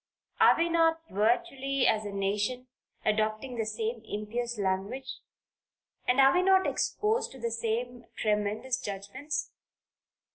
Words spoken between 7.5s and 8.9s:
same tremendous